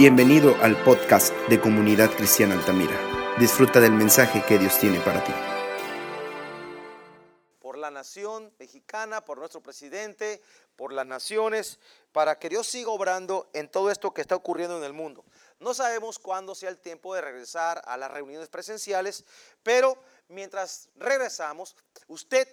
[0.00, 2.98] Bienvenido al podcast de Comunidad Cristiana Altamira.
[3.38, 5.32] Disfruta del mensaje que Dios tiene para ti.
[7.58, 10.40] Por la nación mexicana, por nuestro presidente,
[10.74, 11.78] por las naciones,
[12.12, 15.22] para que Dios siga obrando en todo esto que está ocurriendo en el mundo.
[15.58, 19.26] No sabemos cuándo sea el tiempo de regresar a las reuniones presenciales,
[19.62, 21.76] pero mientras regresamos,
[22.06, 22.48] usted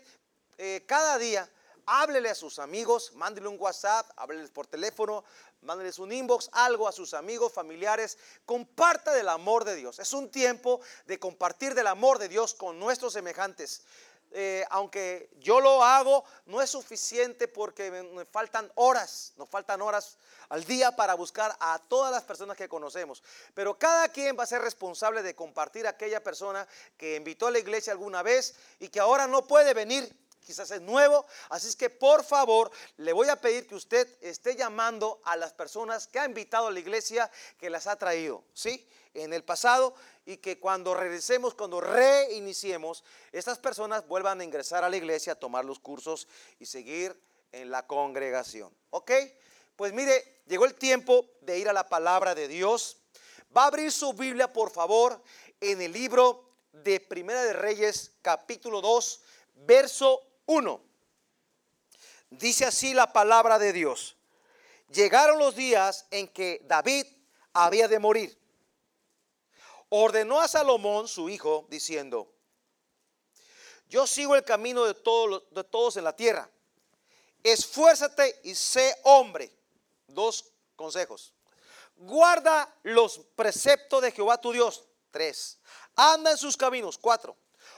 [0.57, 1.50] eh, cada día
[1.88, 5.23] háblele a sus amigos, mándele un WhatsApp, hábleles por teléfono,
[5.61, 9.97] mándeles un inbox, algo a sus amigos, familiares, comparta del amor de Dios.
[9.97, 13.81] Es un tiempo de compartir del amor de Dios con nuestros semejantes.
[14.31, 20.17] Eh, aunque yo lo hago, no es suficiente porque me, faltan horas, nos faltan horas
[20.50, 23.23] al día para buscar a todas las personas que conocemos.
[23.54, 26.67] Pero cada quien va a ser responsable de compartir a aquella persona
[26.97, 30.14] que invitó a la iglesia alguna vez y que ahora no puede venir
[30.47, 31.25] quizás es nuevo.
[31.50, 35.52] Así es que por favor le voy a pedir que usted esté llamando a las
[35.52, 38.88] personas que ha invitado a la iglesia, que las ha traído, ¿sí?
[39.14, 39.94] En el pasado
[40.25, 43.03] y que cuando regresemos, cuando reiniciemos,
[43.34, 47.20] estas personas vuelvan a ingresar a la iglesia, a tomar los cursos y seguir
[47.52, 48.73] en la congregación.
[48.92, 49.12] ¿Ok?
[49.75, 52.98] Pues mire, llegó el tiempo de ir a la palabra de Dios.
[53.56, 55.22] Va a abrir su Biblia, por favor,
[55.59, 59.22] en el libro de Primera de Reyes, capítulo 2,
[59.56, 60.81] verso 1.
[62.31, 64.17] Dice así la palabra de Dios.
[64.90, 67.06] Llegaron los días en que David
[67.53, 68.38] había de morir.
[69.90, 72.34] Ordenó a Salomón, su hijo, diciendo,
[73.90, 76.50] yo sigo el camino de de todos en la tierra.
[77.44, 79.50] Esfuérzate y sé hombre.
[80.08, 81.34] Dos consejos.
[81.95, 84.84] Guarda los preceptos de Jehová tu Dios.
[85.12, 85.58] Tres.
[85.95, 86.98] Anda en sus caminos.
[86.98, 87.38] Cuatro.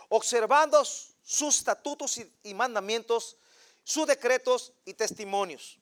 [0.09, 0.84] Observando
[1.30, 3.38] sus estatutos y, mandamientos,
[3.83, 5.77] sus decretos y testimonios,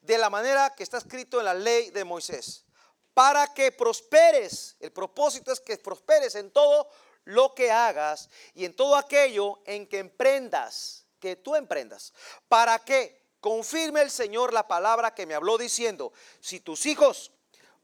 [0.00, 2.64] de la manera que está escrito en la ley de Moisés,
[3.12, 4.76] para que prosperes.
[4.80, 6.88] El propósito es que prosperes en todo
[7.24, 12.14] lo que hagas y en todo aquello en que emprendas, que tú emprendas,
[12.48, 17.30] para que confirme el Señor la palabra que me habló diciendo, si tus hijos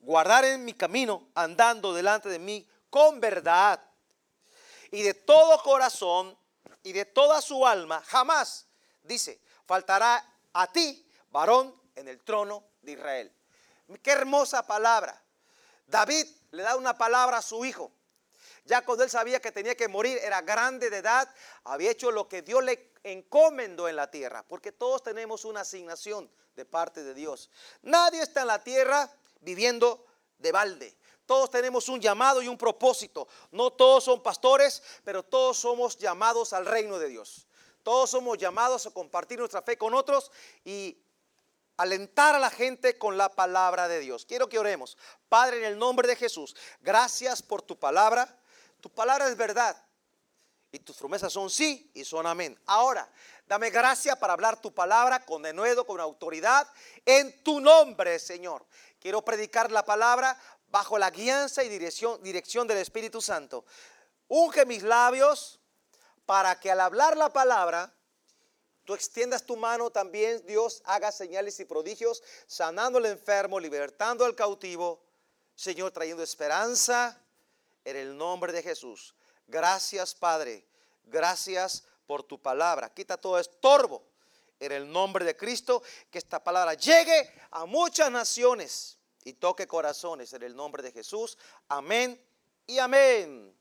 [0.00, 3.84] guardaren mi camino andando delante de mí con verdad
[4.90, 6.34] y de todo corazón
[6.84, 8.66] y de toda su alma, jamás,
[9.02, 13.32] dice, faltará a ti, varón, en el trono de Israel.
[14.02, 15.20] Qué hermosa palabra.
[15.86, 17.90] David le da una palabra a su hijo.
[18.66, 21.28] Ya cuando él sabía que tenía que morir, era grande de edad,
[21.64, 26.30] había hecho lo que Dios le encomendó en la tierra, porque todos tenemos una asignación
[26.56, 27.50] de parte de Dios.
[27.82, 30.06] Nadie está en la tierra viviendo
[30.38, 30.96] de balde.
[31.26, 33.28] Todos tenemos un llamado y un propósito.
[33.50, 37.46] No todos son pastores, pero todos somos llamados al reino de Dios.
[37.82, 40.30] Todos somos llamados a compartir nuestra fe con otros
[40.64, 40.98] y
[41.76, 44.24] alentar a la gente con la palabra de Dios.
[44.26, 44.96] Quiero que oremos.
[45.28, 48.40] Padre, en el nombre de Jesús, gracias por tu palabra.
[48.80, 49.76] Tu palabra es verdad
[50.74, 52.58] y tus promesas son sí y son amén.
[52.66, 53.08] Ahora,
[53.46, 56.68] dame gracia para hablar tu palabra con denuedo, con autoridad,
[57.06, 58.66] en tu nombre, Señor.
[58.98, 60.36] Quiero predicar la palabra
[60.74, 63.64] bajo la guianza y dirección, dirección del Espíritu Santo.
[64.26, 65.60] Unge mis labios
[66.26, 67.94] para que al hablar la palabra,
[68.84, 74.34] tú extiendas tu mano también, Dios haga señales y prodigios, sanando al enfermo, libertando al
[74.34, 75.00] cautivo,
[75.54, 77.22] Señor, trayendo esperanza
[77.84, 79.14] en el nombre de Jesús.
[79.46, 80.66] Gracias, Padre.
[81.04, 82.92] Gracias por tu palabra.
[82.92, 84.02] Quita todo estorbo
[84.58, 90.32] en el nombre de Cristo, que esta palabra llegue a muchas naciones y toque corazones
[90.34, 91.36] en el nombre de Jesús.
[91.68, 92.20] Amén
[92.66, 93.54] y amén.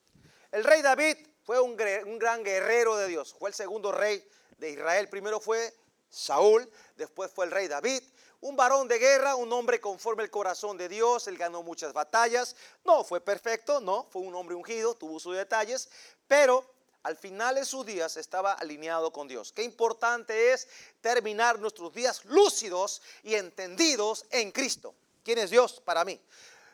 [0.51, 3.33] El rey David fue un, gran guerrero de Dios.
[3.33, 4.23] Fue el segundo rey
[4.57, 5.09] de Israel.
[5.09, 5.73] Primero fue
[6.09, 8.03] Saúl, después fue el rey David.
[8.41, 11.27] Un varón de guerra, un hombre conforme el corazón de Dios.
[11.27, 12.55] Él ganó muchas batallas.
[12.83, 14.05] No fue perfecto, no.
[14.11, 15.89] Fue un hombre ungido, tuvo sus detalles.
[16.27, 16.65] Pero
[17.03, 19.53] al final de sus días estaba alineado con Dios.
[19.53, 20.67] Qué importante es
[21.01, 24.93] terminar nuestros días lúcidos y entendidos en Cristo.
[25.23, 26.19] ¿Quién es Dios para mí?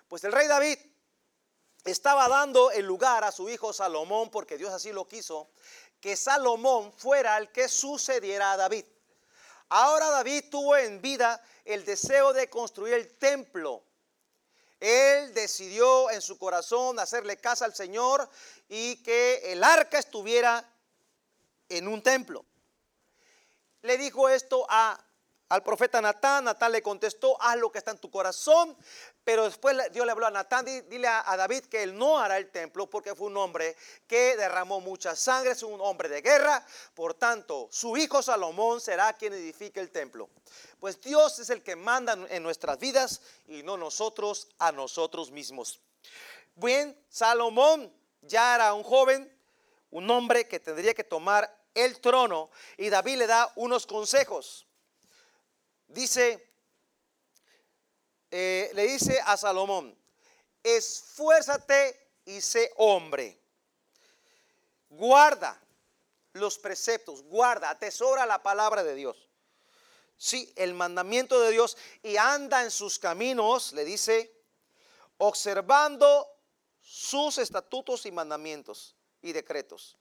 [0.08, 0.80] Pues el rey David
[1.86, 5.50] estaba dando el lugar a su hijo Salomón, porque Dios así lo quiso,
[6.02, 8.86] que Salomón fuera el que sucediera a David.
[9.70, 13.84] Ahora David tuvo en vida el deseo de construir el templo.
[14.80, 18.28] Él decidió en su corazón hacerle casa al Señor
[18.68, 20.68] y que el arca estuviera
[21.68, 22.46] en un templo.
[23.82, 25.00] Le dijo esto a
[25.50, 26.46] al profeta Natán.
[26.46, 28.78] Natán le contestó, haz lo que está en tu corazón.
[29.24, 32.50] Pero después Dios le habló a Natán, dile a, David que él no hará el
[32.50, 33.76] templo porque fue un hombre
[34.08, 36.66] que derramó mucha sangre, es un hombre de guerra.
[36.96, 40.30] Por tanto, su hijo Salomón será quien edifique el templo.
[40.80, 45.80] Pues Dios es el que manda en nuestras vidas y no nosotros a nosotros mismos.
[46.56, 49.32] Bien, Salomón ya era un joven,
[49.92, 54.66] un hombre que tendría que tomar el trono y David le da unos consejos.
[55.90, 56.54] Dice,
[58.30, 59.98] eh, le dice a Salomón,
[60.64, 63.42] esfuérzate y sé hombre.
[64.90, 65.60] Guarda
[66.34, 69.30] los preceptos, guarda, atesora la palabra de Dios.
[70.16, 74.32] Sí, el mandamiento de Dios y anda en sus caminos, le dice,
[75.18, 76.28] observando
[76.82, 79.98] sus estatutos y mandamientos y decretos.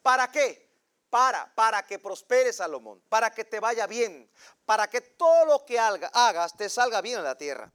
[0.00, 0.67] ¿Para qué?
[1.10, 4.30] Para, para que prospere Salomón, para que te vaya bien,
[4.66, 7.72] para que todo lo que hagas te salga bien en la tierra.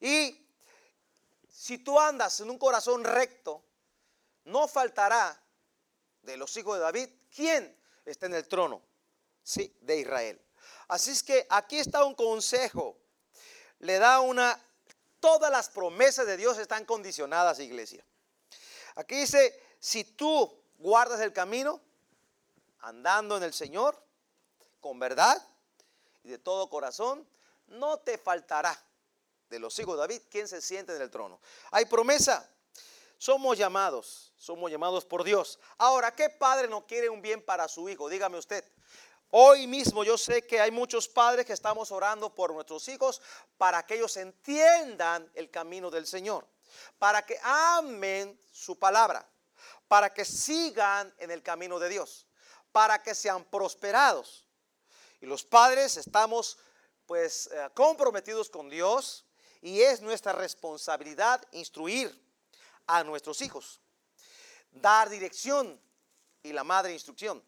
[0.00, 0.46] Y
[1.50, 3.62] si tú andas en un corazón recto,
[4.44, 5.38] no faltará
[6.22, 8.82] de los hijos de David quien está en el trono,
[9.42, 10.40] sí, de Israel.
[10.88, 12.96] Así es que aquí está un consejo.
[13.78, 14.58] Le da una
[15.20, 18.04] todas las promesas de Dios están condicionadas, iglesia.
[18.96, 21.80] Aquí dice, si tú guardas el camino,
[22.82, 24.00] andando en el Señor,
[24.80, 25.40] con verdad
[26.22, 27.26] y de todo corazón,
[27.66, 28.76] no te faltará
[29.48, 31.40] de los hijos de David quien se siente en el trono.
[31.70, 32.48] Hay promesa.
[33.18, 35.58] Somos llamados, somos llamados por Dios.
[35.76, 38.08] Ahora, ¿qué padre no quiere un bien para su hijo?
[38.08, 38.64] Dígame usted.
[39.28, 43.20] Hoy mismo yo sé que hay muchos padres que estamos orando por nuestros hijos
[43.58, 46.48] para que ellos entiendan el camino del Señor,
[46.98, 49.28] para que amen su palabra,
[49.86, 52.26] para que sigan en el camino de Dios
[52.72, 54.44] para que sean prosperados.
[55.20, 56.58] Y los padres estamos
[57.06, 59.24] pues eh, comprometidos con Dios
[59.60, 62.18] y es nuestra responsabilidad instruir
[62.86, 63.80] a nuestros hijos,
[64.70, 65.80] dar dirección
[66.42, 67.42] y la madre instrucción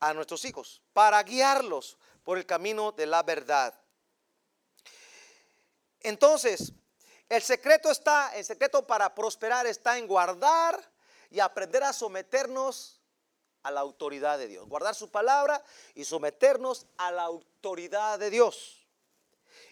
[0.00, 3.74] a nuestros hijos para guiarlos por el camino de la verdad.
[6.00, 6.72] Entonces,
[7.28, 10.90] el secreto está, el secreto para prosperar está en guardar
[11.30, 13.01] y aprender a someternos
[13.62, 14.68] a la autoridad de Dios.
[14.68, 15.62] Guardar su palabra
[15.94, 18.86] y someternos a la autoridad de Dios.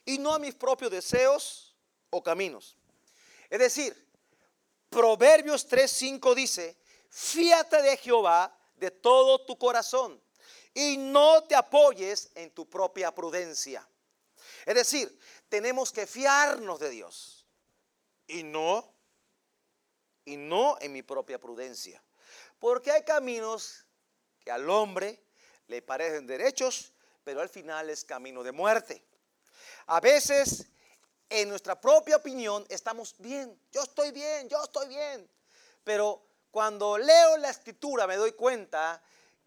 [0.05, 1.77] Y no a mis propios deseos
[2.11, 2.77] o caminos.
[3.49, 4.11] Es decir,
[4.89, 6.77] Proverbios 3:5 dice,
[7.09, 10.21] fíate de Jehová de todo tu corazón
[10.75, 13.87] y no te apoyes en tu propia prudencia.
[14.67, 17.47] Es decir, tenemos que fiarnos de Dios
[18.27, 18.93] y no
[20.25, 22.03] y no en mi propia prudencia.
[22.61, 23.87] Porque hay caminos
[24.39, 25.21] que al hombre
[25.67, 26.93] le parecen derechos,
[27.25, 29.03] pero al final es camino de muerte.
[29.87, 30.67] A veces,
[31.29, 33.59] en nuestra propia opinión, estamos bien.
[33.73, 35.29] Yo estoy bien, yo estoy bien.
[35.83, 39.03] Pero cuando leo la escritura me doy cuenta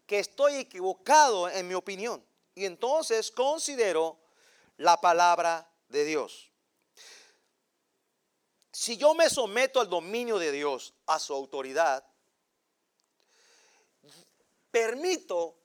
[0.06, 2.24] que estoy equivocado en mi opinión.
[2.54, 4.18] Y entonces considero
[4.76, 6.50] la palabra de Dios.
[8.72, 12.04] Si yo me someto al dominio de Dios, a su autoridad,
[14.74, 15.56] permito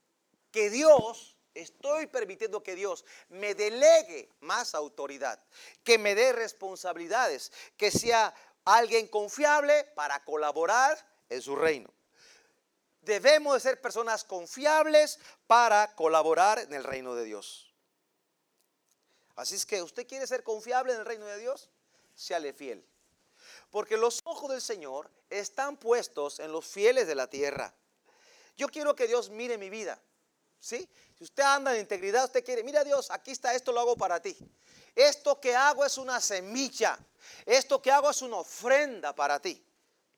[0.52, 5.44] que Dios, estoy permitiendo que Dios me delegue más autoridad,
[5.84, 8.36] que me dé responsabilidades, que sea
[8.66, 11.92] alguien confiable para colaborar en su reino.
[13.02, 15.18] Debemos de ser personas confiables
[15.48, 17.74] para colaborar en el reino de Dios.
[19.36, 21.72] Así es que usted quiere ser confiable en el reino de Dios,
[22.14, 22.86] séale fiel.
[23.72, 27.74] Porque los ojos del Señor están puestos en los fieles de la tierra.
[28.60, 29.98] Yo quiero que Dios mire mi vida.
[30.60, 30.86] ¿Sí?
[31.18, 34.22] Si usted anda en integridad, usted quiere, mira Dios, aquí está, esto lo hago para
[34.22, 34.38] ti.
[34.94, 37.00] Esto que hago es una semilla.
[37.46, 39.64] Esto que hago es una ofrenda para ti.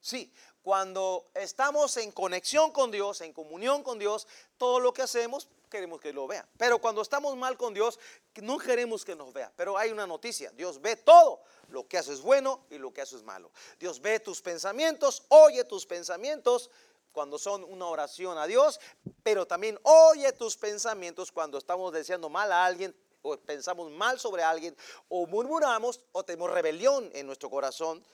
[0.00, 4.26] Sí, cuando estamos en conexión con Dios, en comunión con Dios,
[4.58, 6.46] todo lo que hacemos queremos que lo vea.
[6.58, 8.00] Pero cuando estamos mal con Dios,
[8.42, 9.52] no queremos que nos vea.
[9.56, 11.44] Pero hay una noticia, Dios ve todo.
[11.68, 13.52] Lo que haces bueno y lo que haces malo.
[13.78, 16.70] Dios ve tus pensamientos, oye tus pensamientos
[17.12, 18.80] cuando son una oración a Dios,
[19.22, 24.42] pero también oye tus pensamientos cuando estamos deseando mal a alguien o pensamos mal sobre
[24.42, 24.76] alguien
[25.08, 28.04] o murmuramos o tenemos rebelión en nuestro corazón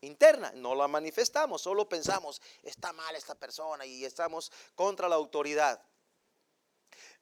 [0.00, 5.82] interna, no la manifestamos, solo pensamos, está mal esta persona y estamos contra la autoridad.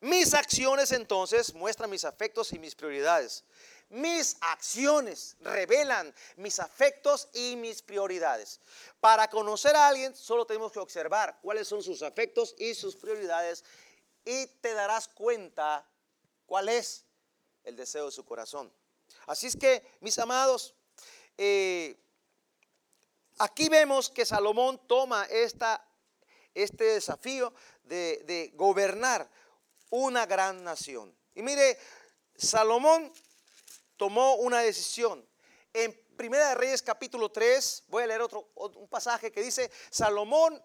[0.01, 3.45] Mis acciones entonces muestran mis afectos y mis prioridades.
[3.91, 8.61] Mis acciones revelan mis afectos y mis prioridades.
[9.01, 13.65] Para conocer a alguien solo tenemos que observar cuáles son sus afectos y sus prioridades
[14.25, 15.87] y te darás cuenta
[16.47, 17.05] cuál es
[17.63, 18.73] el deseo de su corazón.
[19.27, 20.75] Así es que, mis amados,
[21.37, 21.97] eh,
[23.39, 25.87] aquí vemos que Salomón toma esta,
[26.55, 27.53] este desafío
[27.85, 29.29] de, de gobernar
[29.91, 31.15] una gran nación.
[31.35, 31.79] Y mire,
[32.37, 33.13] Salomón
[33.97, 35.27] tomó una decisión.
[35.73, 40.63] En Primera de Reyes capítulo 3, voy a leer otro un pasaje que dice, Salomón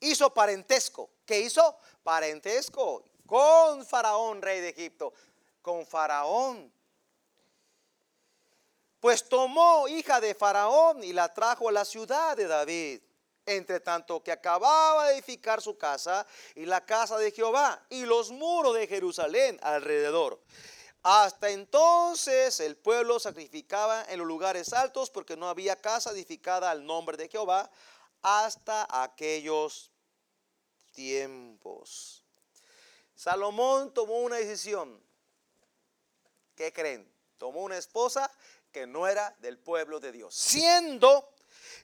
[0.00, 1.10] hizo parentesco.
[1.24, 1.78] ¿Qué hizo?
[2.02, 5.12] Parentesco con Faraón, rey de Egipto.
[5.62, 6.72] Con Faraón.
[9.00, 13.00] Pues tomó hija de Faraón y la trajo a la ciudad de David.
[13.46, 18.30] Entre tanto que acababa de edificar su casa y la casa de Jehová y los
[18.30, 20.40] muros de Jerusalén alrededor.
[21.04, 26.86] Hasta entonces el pueblo sacrificaba en los lugares altos porque no había casa edificada al
[26.86, 27.70] nombre de Jehová
[28.22, 29.92] hasta aquellos
[30.92, 32.24] tiempos.
[33.14, 34.98] Salomón tomó una decisión.
[36.56, 37.06] ¿Qué creen?
[37.36, 38.30] Tomó una esposa
[38.72, 40.34] que no era del pueblo de Dios.
[40.34, 41.34] Siendo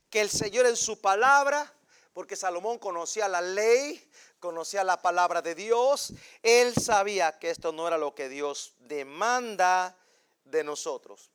[0.09, 1.71] que el Señor en su palabra,
[2.15, 7.87] porque Salomón conocía la ley, conocía la palabra de Dios, él sabía que esto no
[7.87, 9.97] era lo que Dios demanda
[10.45, 11.31] de nosotros.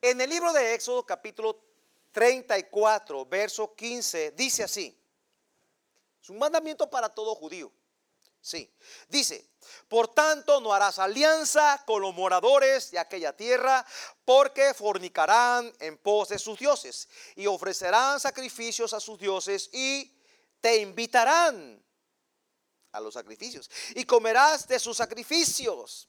[0.00, 1.60] En el libro de Éxodo capítulo
[2.12, 4.96] 34, verso 15, dice así,
[6.22, 7.70] es un mandamiento para todo judío.
[8.42, 8.72] Sí,
[9.08, 9.50] dice,
[9.86, 13.84] por tanto no harás alianza con los moradores de aquella tierra,
[14.24, 20.16] porque fornicarán en pos de sus dioses y ofrecerán sacrificios a sus dioses y
[20.60, 21.84] te invitarán
[22.92, 26.08] a los sacrificios y comerás de sus sacrificios.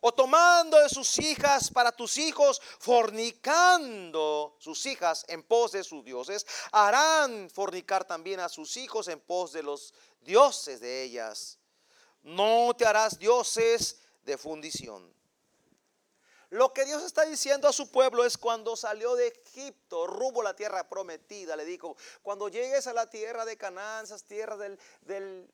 [0.00, 6.04] O tomando de sus hijas para tus hijos, fornicando sus hijas en pos de sus
[6.04, 11.58] dioses, harán fornicar también a sus hijos en pos de los dioses de ellas.
[12.22, 15.12] No te harás dioses de fundición.
[16.52, 20.44] Lo que Dios está diciendo a su pueblo es cuando salió de Egipto, rumbo a
[20.44, 24.78] la tierra prometida, le dijo, cuando llegues a la tierra de Canaán, esas tierras del,
[25.00, 25.50] del,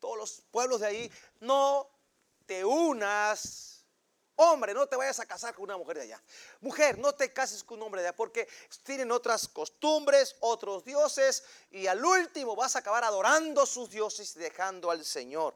[0.00, 1.88] todos los pueblos de ahí, no
[2.46, 3.84] te unas.
[4.38, 6.22] Hombre, no te vayas a casar con una mujer de allá.
[6.60, 8.46] Mujer, no te cases con un hombre de allá porque
[8.82, 14.40] tienen otras costumbres, otros dioses y al último vas a acabar adorando sus dioses y
[14.40, 15.54] dejando al Señor.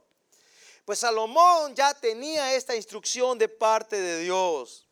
[0.87, 4.87] Pues Salomón ya tenía esta instrucción de parte de Dios.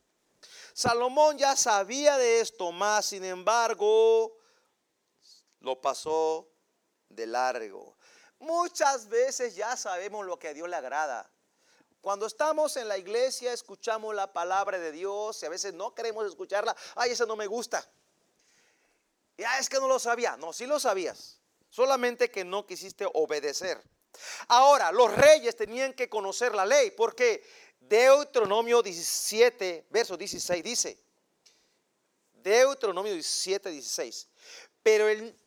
[0.73, 4.37] Salomón ya sabía de esto, más sin embargo,
[5.61, 6.47] lo pasó
[7.09, 7.97] de largo.
[8.39, 11.29] Muchas veces ya sabemos lo que a Dios le agrada.
[12.01, 16.25] Cuando estamos en la iglesia, escuchamos la palabra de Dios y a veces no queremos
[16.25, 16.75] escucharla.
[16.95, 17.85] Ay, eso no me gusta.
[19.37, 20.37] Ya es que no lo sabía.
[20.37, 21.39] No, sí lo sabías.
[21.69, 23.81] Solamente que no quisiste obedecer.
[24.47, 27.43] Ahora, los reyes tenían que conocer la ley, porque
[27.79, 30.97] Deuteronomio 17, verso 16 dice,
[32.33, 34.27] Deuteronomio 17, 16,
[34.81, 35.37] pero él,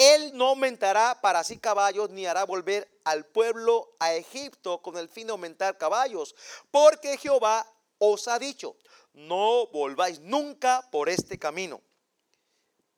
[0.00, 5.10] él no aumentará para sí caballos, ni hará volver al pueblo a Egipto con el
[5.10, 6.34] fin de aumentar caballos,
[6.70, 8.76] porque Jehová os ha dicho,
[9.12, 11.82] no volváis nunca por este camino.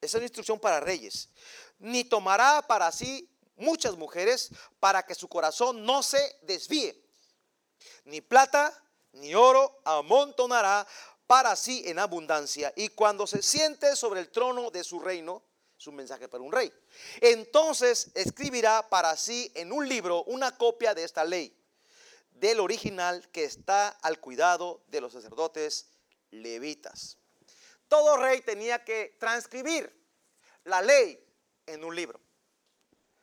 [0.01, 1.29] Esa es una instrucción para reyes.
[1.81, 7.05] Ni tomará para sí muchas mujeres para que su corazón no se desvíe.
[8.05, 8.73] Ni plata
[9.15, 10.87] ni oro amontonará
[11.27, 12.73] para sí en abundancia.
[12.77, 15.43] Y cuando se siente sobre el trono de su reino,
[15.83, 16.73] es un mensaje para un rey,
[17.21, 21.53] entonces escribirá para sí en un libro una copia de esta ley,
[22.31, 25.89] del original que está al cuidado de los sacerdotes
[26.31, 27.19] levitas.
[27.89, 29.93] Todo rey tenía que transcribir
[30.65, 31.19] la ley
[31.67, 32.21] en un libro.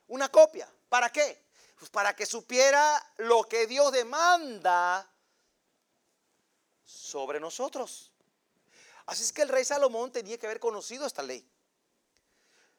[0.07, 0.69] Una copia.
[0.89, 1.45] ¿Para qué?
[1.77, 5.09] Pues para que supiera lo que Dios demanda
[6.83, 8.11] sobre nosotros.
[9.05, 11.49] Así es que el rey Salomón tenía que haber conocido esta ley.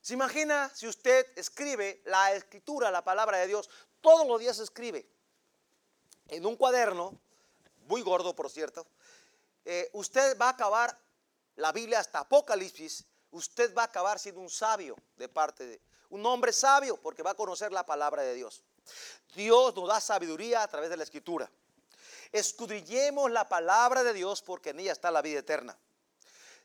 [0.01, 3.69] ¿Se imagina si usted escribe la escritura, la palabra de Dios,
[4.01, 5.07] todos los días escribe
[6.29, 7.21] en un cuaderno,
[7.87, 8.87] muy gordo por cierto,
[9.65, 10.97] eh, usted va a acabar
[11.57, 16.25] la Biblia hasta Apocalipsis, usted va a acabar siendo un sabio de parte de, un
[16.25, 18.63] hombre sabio porque va a conocer la palabra de Dios.
[19.35, 21.51] Dios nos da sabiduría a través de la escritura.
[22.33, 25.77] Escudriñemos la palabra de Dios porque en ella está la vida eterna.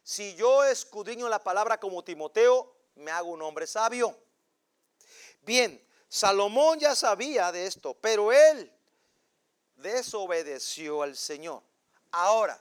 [0.04, 4.18] Si yo escudriño la palabra como Timoteo, me hago un hombre sabio.
[5.42, 8.72] Bien, Salomón ya sabía de esto, pero él
[9.76, 11.62] desobedeció al Señor.
[12.12, 12.60] Ahora,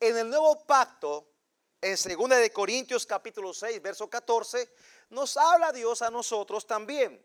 [0.00, 1.26] en el nuevo pacto,
[1.80, 4.68] en 2 de Corintios capítulo 6, verso 14,
[5.10, 7.24] nos habla Dios a nosotros también.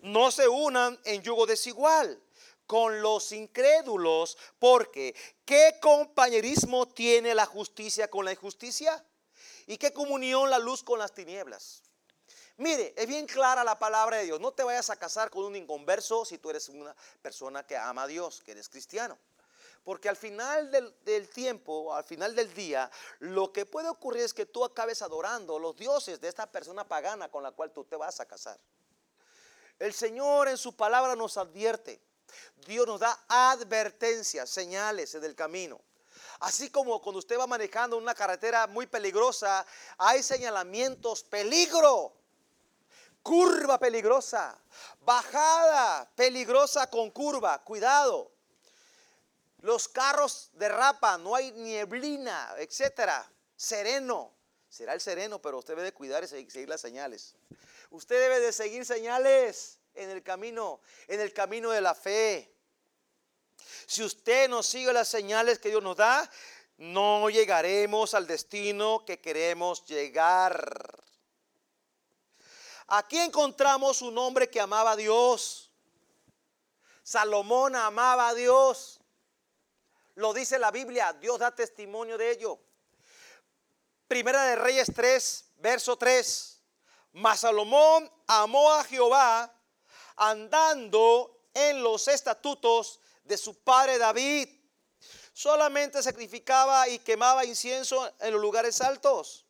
[0.00, 2.22] No se unan en yugo desigual
[2.66, 9.04] con los incrédulos, porque ¿qué compañerismo tiene la justicia con la injusticia?
[9.68, 11.82] ¿Y qué comunión la luz con las tinieblas?
[12.56, 14.40] Mire, es bien clara la palabra de Dios.
[14.40, 18.04] No te vayas a casar con un inconverso si tú eres una persona que ama
[18.04, 19.18] a Dios, que eres cristiano.
[19.84, 24.46] Porque al final del, tiempo, al final del día, lo que puede ocurrir es que
[24.46, 28.20] tú acabes adorando los dioses de esta persona pagana con la cual tú te vas
[28.20, 28.58] a casar.
[29.78, 32.00] El Señor en su palabra nos advierte.
[32.66, 35.78] Dios nos da advertencias, señales en el camino.
[36.40, 39.66] Así como cuando usted va manejando una carretera muy peligrosa,
[39.96, 42.12] hay señalamientos, peligro,
[43.22, 44.56] curva peligrosa,
[45.00, 48.30] bajada peligrosa con curva, cuidado.
[49.60, 53.28] Los carros derrapan, no hay nieblina, etcétera.
[53.56, 54.32] Sereno.
[54.68, 57.34] Será el sereno, pero usted debe de cuidar y seguir las señales.
[57.90, 62.54] Usted debe de seguir señales en el camino, en el camino de la fe.
[63.86, 66.30] Si usted no sigue las señales que Dios nos da,
[66.78, 71.04] no llegaremos al destino que queremos llegar.
[72.86, 75.70] Aquí encontramos un hombre que amaba a Dios.
[77.02, 79.00] Salomón amaba a Dios.
[80.14, 82.58] Lo dice la Biblia, Dios da testimonio de ello.
[84.06, 86.62] Primera de Reyes 3, verso 3.
[87.12, 89.52] Mas Salomón amó a Jehová
[90.16, 94.48] andando en los estatutos de su padre David.
[95.32, 99.46] Solamente sacrificaba y quemaba incienso en los lugares altos.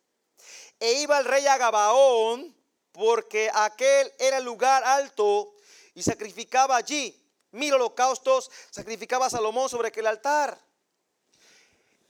[0.78, 2.54] E iba el rey a Gabaón
[2.92, 5.54] porque aquel era el lugar alto
[5.94, 10.58] y sacrificaba allí mil holocaustos sacrificaba Salomón sobre aquel altar.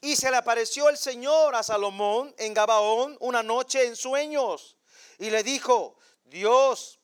[0.00, 4.76] Y se le apareció el Señor a Salomón en Gabaón una noche en sueños.
[5.18, 7.00] Y le dijo, Dios,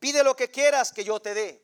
[0.00, 1.62] pide lo que quieras que yo te dé.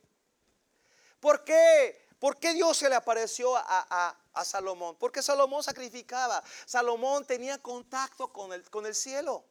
[1.22, 2.04] ¿Por qué?
[2.18, 4.96] ¿Por qué Dios se le apareció a, Salomón?
[4.98, 6.42] Porque Salomón sacrificaba.
[6.66, 9.44] Salomón tenía contacto con el, con el cielo.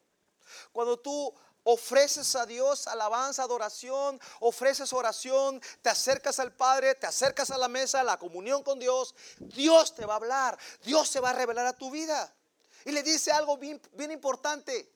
[0.74, 7.52] Cuando tú ofreces a Dios alabanza, adoración, ofreces oración, te acercas al Padre, te acercas
[7.52, 11.22] a la mesa, a la comunión con Dios, Dios te va a hablar, Dios se
[11.22, 12.36] va a revelar a tu vida.
[12.84, 14.94] Y le dice algo bien, bien importante,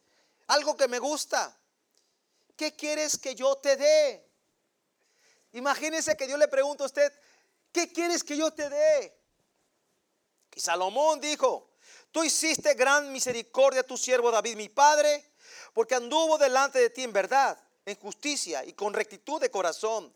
[0.48, 1.58] algo que me gusta.
[2.58, 4.35] ¿Qué quieres que yo te dé?
[5.56, 7.12] Imagínese que Dios le pregunta a usted,
[7.72, 9.18] ¿qué quieres que yo te dé?
[10.56, 11.72] Y Salomón dijo,
[12.12, 15.36] tú hiciste gran misericordia a tu siervo David, mi padre
[15.74, 20.14] porque anduvo delante de ti en verdad, en justicia y con rectitud de corazón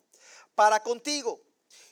[0.56, 1.42] para contigo.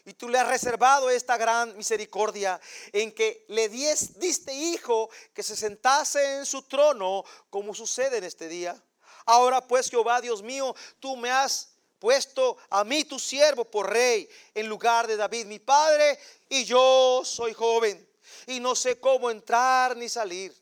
[0.06, 2.60] Y tú le has reservado esta gran misericordia
[2.94, 8.48] en que le diste hijo que se sentase en su trono como sucede en este
[8.48, 8.82] día.
[9.26, 14.30] Ahora pues Jehová Dios mío, tú me has puesto a mí tu siervo por rey
[14.54, 16.18] en lugar de David mi padre
[16.50, 18.08] y yo soy joven
[18.46, 20.56] y no sé cómo entrar ni salir.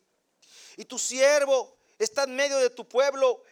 [0.77, 3.43] Y tu siervo está en medio de tu pueblo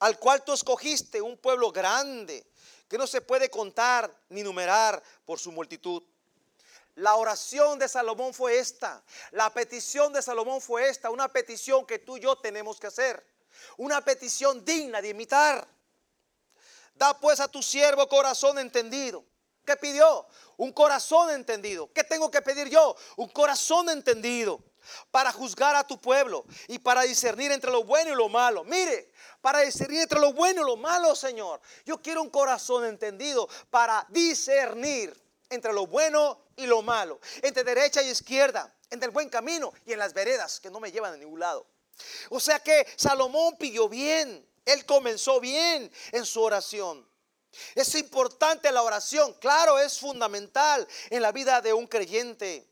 [0.00, 2.44] al cual tú escogiste, un pueblo grande
[2.88, 6.02] que no se puede contar ni numerar por su multitud.
[6.96, 11.98] La oración de Salomón fue esta, la petición de Salomón fue esta, una petición que
[11.98, 13.24] tú y yo tenemos que hacer,
[13.76, 15.66] una petición digna de imitar.
[16.94, 19.24] Da pues a tu siervo corazón entendido.
[19.64, 20.26] ¿Qué pidió?
[20.56, 21.90] Un corazón entendido.
[21.92, 22.96] ¿Qué tengo que pedir yo?
[23.16, 24.62] Un corazón entendido
[25.10, 28.64] para juzgar a tu pueblo y para discernir entre lo bueno y lo malo.
[28.64, 31.60] Mire, para discernir entre lo bueno y lo malo, Señor.
[31.84, 35.18] Yo quiero un corazón entendido para discernir
[35.50, 39.92] entre lo bueno y lo malo, entre derecha y izquierda, entre el buen camino y
[39.92, 41.66] en las veredas que no me llevan a ningún lado.
[42.30, 47.08] O sea que Salomón pidió bien, él comenzó bien en su oración.
[47.74, 52.68] Es importante la oración, claro, es fundamental en la vida de un creyente.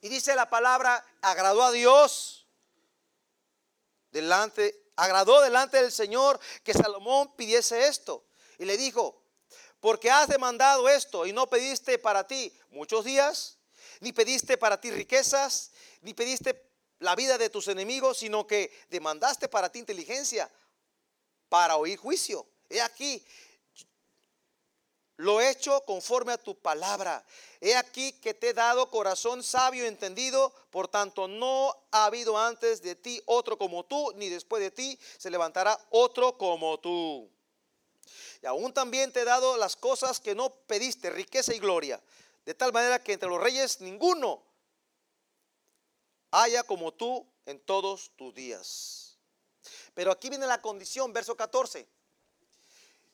[0.00, 2.46] Y dice la palabra, agradó a Dios
[4.10, 8.24] delante, agradó delante del Señor que Salomón pidiese esto.
[8.58, 9.22] Y le dijo,
[9.80, 13.58] porque has demandado esto y no pediste para ti muchos días,
[14.00, 16.69] ni pediste para ti riquezas, ni pediste
[17.00, 20.50] la vida de tus enemigos, sino que demandaste para ti inteligencia
[21.48, 22.46] para oír juicio.
[22.68, 23.24] He aquí,
[25.16, 27.24] lo he hecho conforme a tu palabra.
[27.60, 32.38] He aquí que te he dado corazón sabio y entendido, por tanto no ha habido
[32.38, 37.30] antes de ti otro como tú, ni después de ti se levantará otro como tú.
[38.42, 42.00] Y aún también te he dado las cosas que no pediste, riqueza y gloria,
[42.44, 44.49] de tal manera que entre los reyes ninguno
[46.30, 49.18] haya como tú en todos tus días.
[49.94, 51.86] Pero aquí viene la condición, verso 14.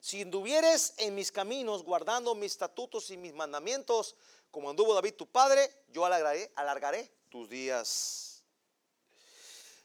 [0.01, 4.15] si anduvieres en mis caminos, guardando mis estatutos y mis mandamientos,
[4.51, 8.43] como anduvo David tu padre, yo alargaré, alargaré tus días.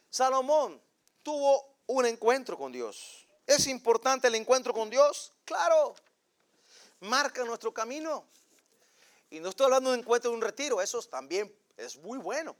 [0.09, 0.81] Salomón
[1.23, 3.25] tuvo un encuentro con Dios.
[3.47, 5.33] ¿Es importante el encuentro con Dios?
[5.45, 5.95] Claro.
[6.99, 8.25] Marca nuestro camino.
[9.29, 12.55] Y no estoy hablando de un encuentro de un retiro, eso también es muy bueno.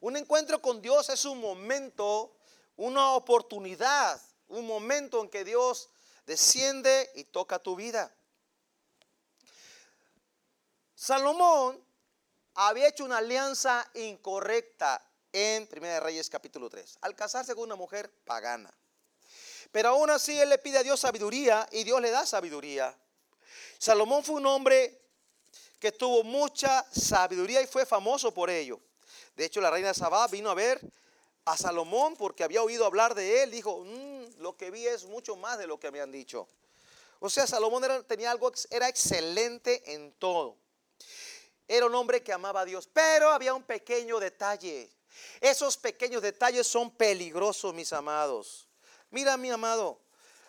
[0.00, 2.36] Un encuentro con Dios es un momento,
[2.76, 5.88] una oportunidad, un momento en que Dios
[6.26, 8.14] desciende y toca tu vida.
[10.94, 11.82] Salomón
[12.54, 18.10] había hecho una alianza incorrecta en 1 Reyes capítulo 3, al casarse con una mujer
[18.24, 18.72] pagana.
[19.72, 22.96] Pero aún así él le pide a Dios sabiduría y Dios le da sabiduría.
[23.78, 25.02] Salomón fue un hombre
[25.78, 28.80] que tuvo mucha sabiduría y fue famoso por ello.
[29.36, 30.80] De hecho, la reina Sabá vino a ver
[31.44, 33.50] a Salomón porque había oído hablar de él.
[33.50, 36.48] Dijo, mm, lo que vi es mucho más de lo que me han dicho.
[37.20, 40.56] O sea, Salomón tenía algo, era excelente en todo.
[41.68, 44.90] Era un hombre que amaba a Dios, pero había un pequeño detalle.
[45.40, 48.68] Esos pequeños detalles son peligrosos, mis amados.
[49.10, 49.98] Mira, mi amado,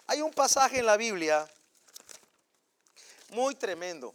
[0.06, 1.50] hay un pasaje en la Biblia
[3.30, 4.14] muy tremendo.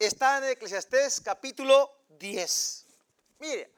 [0.00, 2.86] Está en Eclesiastés capítulo 10.
[3.38, 3.70] Mire,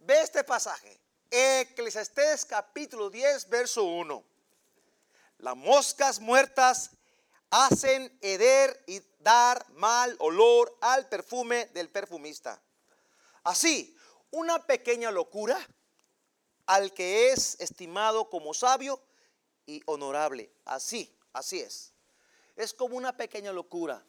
[0.00, 1.00] ve este pasaje.
[1.30, 4.22] Eclesiastés capítulo 10, verso 1.
[5.38, 6.90] Las moscas muertas
[7.48, 12.60] hacen heder y dar mal olor al perfume del perfumista.
[13.42, 13.96] Así,
[14.32, 15.58] una pequeña locura
[16.66, 19.00] al que es estimado como sabio
[19.64, 20.52] y honorable.
[20.66, 21.94] Así, así es.
[22.56, 24.04] Es como una pequeña locura.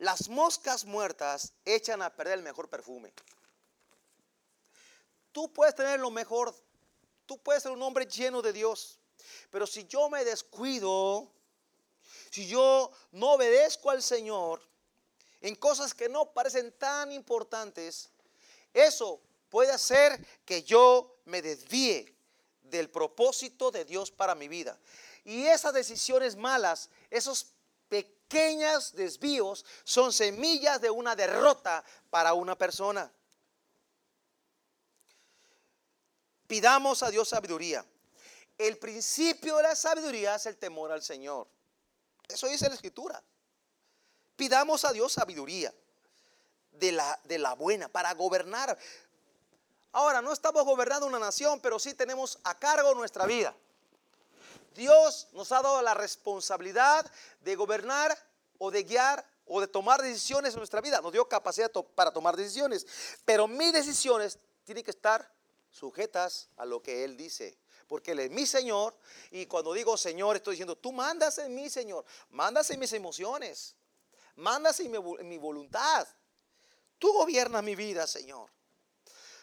[0.00, 3.12] Las moscas muertas echan a perder el mejor perfume.
[5.30, 6.54] Tú puedes tener lo mejor,
[7.26, 8.98] tú puedes ser un hombre lleno de Dios,
[9.50, 11.30] pero si yo me descuido,
[12.30, 14.62] si yo no obedezco al Señor
[15.42, 18.08] en cosas que no parecen tan importantes,
[18.72, 22.16] eso puede hacer que yo me desvíe
[22.62, 24.78] del propósito de Dios para mi vida.
[25.24, 27.52] Y esas decisiones malas, esos
[28.30, 33.10] pequeños desvíos, son semillas de una derrota para una persona.
[36.46, 37.84] Pidamos a Dios sabiduría.
[38.56, 41.48] El principio de la sabiduría es el temor al Señor.
[42.28, 43.20] Eso dice la escritura.
[44.36, 45.74] Pidamos a Dios sabiduría
[46.70, 48.78] de la, de la buena para gobernar.
[49.92, 53.54] Ahora, no estamos gobernando una nación, pero sí tenemos a cargo nuestra vida.
[54.74, 58.16] Dios nos ha dado la responsabilidad de gobernar
[58.58, 61.00] o de guiar o de tomar decisiones en nuestra vida.
[61.00, 62.86] Nos dio capacidad para tomar decisiones.
[63.24, 65.32] Pero mis decisiones tienen que estar
[65.70, 67.58] sujetas a lo que Él dice
[67.90, 68.96] porque Él es mi Señor.
[69.32, 72.04] Y cuando digo Señor, estoy diciendo, tú mandas en mí, Señor.
[72.30, 73.74] Mandas en mis emociones.
[74.36, 74.92] Mandas en
[75.28, 76.06] mi, voluntad.
[77.00, 78.48] Tú gobiernas mi vida, Señor.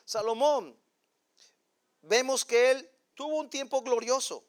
[0.06, 0.80] Salomón,
[2.04, 4.46] vemos que él tuvo un tiempo glorioso.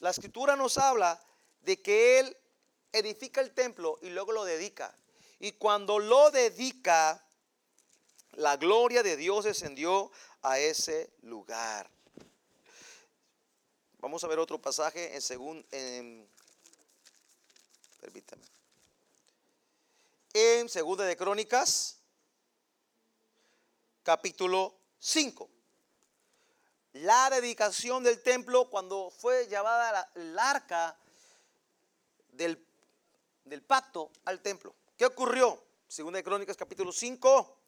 [0.00, 1.20] La escritura nos habla
[1.62, 2.36] de que él
[2.92, 4.94] edifica el templo y luego lo dedica.
[5.38, 7.24] Y cuando lo dedica,
[8.32, 10.10] la gloria de Dios descendió
[10.42, 11.90] a ese lugar.
[13.98, 16.28] Vamos a ver otro pasaje en según en,
[18.00, 18.44] permítame.
[20.34, 21.98] En segunda de Crónicas
[24.02, 25.55] capítulo 5.
[27.02, 30.96] La dedicación del templo cuando fue llevada el arca
[32.28, 32.64] del,
[33.44, 34.74] del pacto al templo.
[34.96, 35.62] ¿Qué ocurrió?
[35.86, 37.58] Segunda de Crónicas capítulo 5.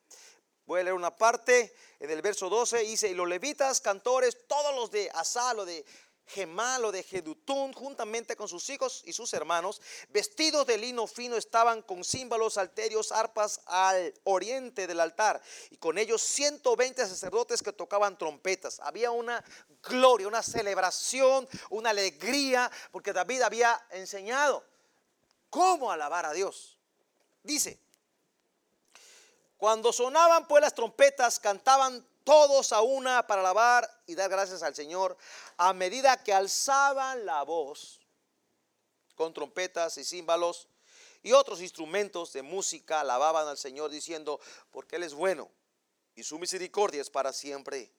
[0.64, 2.79] Voy a leer una parte en el verso 12.
[2.79, 5.85] Dice, y los levitas, cantores, todos los de Asalo, de
[6.29, 11.83] Gemalo de Jedutún, juntamente con sus hijos y sus hermanos, vestidos de lino fino, estaban
[11.83, 18.19] con címbalos, alterios, arpas al oriente del altar, y con ellos 120 sacerdotes que tocaban
[18.19, 18.81] trompetas.
[18.81, 19.43] Había una
[19.83, 24.64] gloria, una celebración, una alegría, porque David había enseñado
[25.51, 26.79] cómo alabar a Dios.
[27.43, 27.81] Dice,
[29.57, 34.75] cuando sonaban pues las trompetas, cantaban todos a una para alabar y dar gracias al
[34.75, 35.17] Señor,
[35.57, 38.01] a medida que alzaban la voz
[39.14, 40.69] con trompetas y címbalos
[41.23, 45.51] y otros instrumentos de música, alababan al Señor diciendo, porque Él es bueno
[46.17, 47.91] y su misericordia es para siempre.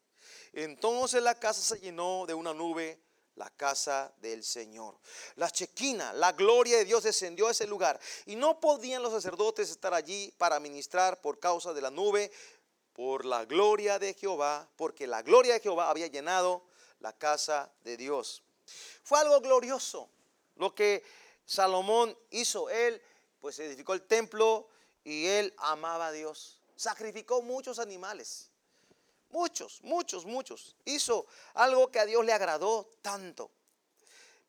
[0.54, 3.02] Entonces la casa se llenó de una nube,
[3.34, 5.00] la casa del Señor.
[5.38, 9.72] La chequina, la gloria de Dios descendió a ese lugar y no podían los sacerdotes
[9.72, 12.32] estar allí para ministrar por causa de la nube,
[13.00, 16.66] por la gloria de Jehová, porque la gloria de Jehová había llenado
[17.00, 18.44] la casa de Dios.
[19.04, 20.10] Fue algo glorioso.
[20.58, 21.02] lo que
[21.46, 22.70] Salomón hizo.
[22.70, 23.02] Él
[23.40, 24.68] pues edificó el templo
[25.06, 26.60] y él amaba a Dios.
[26.76, 28.50] Sacrificó muchos animales.
[29.30, 30.76] Muchos, muchos, muchos.
[30.84, 33.50] Hizo algo que a Dios le agradó tanto.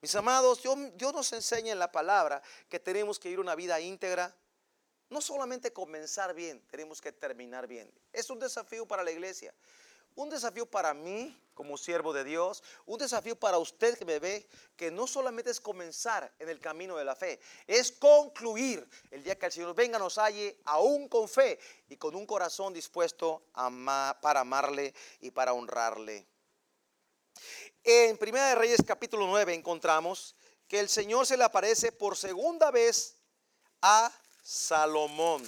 [0.00, 4.34] Mis amados, Dios, nos enseña en la palabra que tenemos que ir una vida íntegra.
[5.10, 7.92] No solamente comenzar bien, tenemos que terminar bien.
[8.12, 9.52] Es un desafío para la iglesia.
[10.14, 14.48] Un desafío para mí como siervo de Dios, un desafío para usted que me ve,
[14.76, 19.38] que no solamente es comenzar en el camino de la fe, es concluir el día
[19.38, 24.40] que el Señor venga, nos halle aún con fe y con un corazón dispuesto para
[24.40, 26.26] amarle y para honrarle.
[27.84, 30.34] En Primera de Reyes capítulo 9 encontramos
[30.66, 33.16] que el Señor se le aparece por segunda vez
[33.82, 35.42] a Salomón.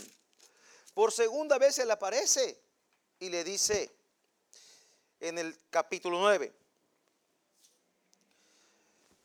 [0.94, 2.61] Por segunda vez se le aparece
[3.18, 3.90] y le dice,
[5.20, 6.52] en el capítulo 9.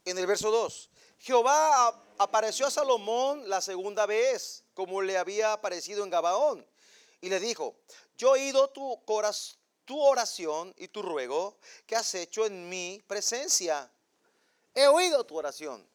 [0.06, 0.90] En el verso 2.
[1.20, 6.66] Jehová apareció a Salomón la segunda vez, como le había aparecido en Gabaón,
[7.20, 7.76] y le dijo,
[8.18, 9.04] yo he oído tu,
[9.86, 13.92] tu oración y tu ruego que has hecho en mi presencia.
[14.74, 15.86] He oído tu oración.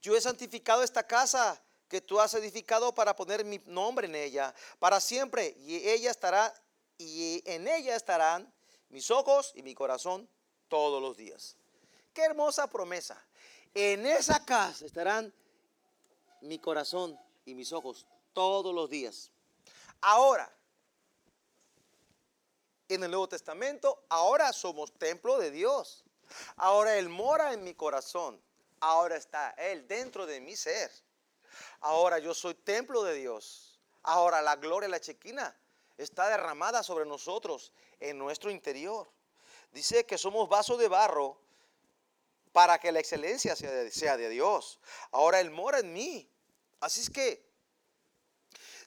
[0.00, 4.54] Yo he santificado esta casa que tú has edificado para poner mi nombre en ella
[4.78, 6.54] para siempre y ella estará
[6.96, 8.50] y en ella estarán
[8.90, 10.28] mis ojos y mi corazón
[10.68, 11.56] todos los días.
[12.14, 13.20] Qué hermosa promesa.
[13.74, 15.34] En esa casa estarán
[16.42, 19.32] mi corazón y mis ojos todos los días.
[20.00, 20.48] Ahora,
[22.88, 26.04] en el Nuevo Testamento, ahora somos templo de Dios.
[26.54, 28.40] Ahora Él mora en mi corazón.
[28.78, 30.90] Ahora está Él dentro de mi ser.
[31.80, 33.80] Ahora yo soy templo de Dios.
[34.02, 35.56] Ahora la gloria, la chequina
[35.96, 39.10] está derramada sobre nosotros en nuestro interior.
[39.72, 41.40] Dice que somos vasos de barro
[42.52, 44.80] para que la excelencia sea de, sea de Dios.
[45.12, 46.28] Ahora Él mora en mí.
[46.80, 47.46] Así es que,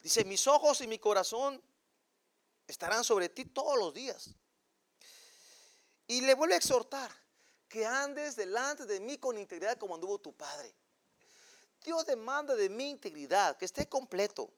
[0.02, 1.62] dice, mis ojos y mi corazón
[2.66, 4.34] estarán sobre ti todos los días.
[6.06, 7.10] Y le vuelve a exhortar
[7.68, 10.74] que andes delante de mí con integridad como anduvo tu Padre.
[11.84, 14.50] Dios demanda de mi integridad, que esté completo,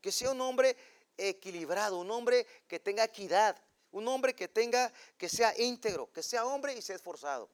[0.00, 0.76] que sea un hombre
[1.16, 6.46] equilibrado, un hombre que tenga equidad, un hombre que tenga, que sea íntegro, que sea
[6.46, 7.50] hombre y sea esforzado.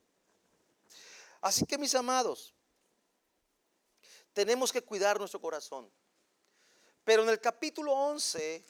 [1.40, 2.53] Así que mis amados,
[4.35, 5.90] tenemos que cuidar nuestro corazón.
[7.05, 8.62] Pero en el capítulo 11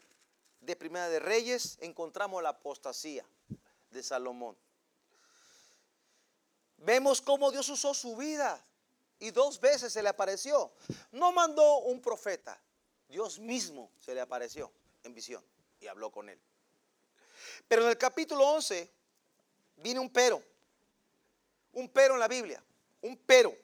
[0.61, 3.27] de Primera de Reyes encontramos la apostasía
[3.91, 4.57] de Salomón.
[6.77, 8.65] Vemos cómo Dios usó su vida
[9.25, 10.71] y dos veces se le apareció.
[11.13, 12.61] No mandó un profeta,
[13.09, 14.71] Dios mismo se le apareció
[15.03, 15.43] en visión
[15.81, 16.39] y habló con él.
[17.67, 18.91] Pero en el capítulo 11
[19.77, 20.43] viene un pero.
[21.73, 22.63] Un pero en la Biblia.
[23.01, 23.57] Un pero.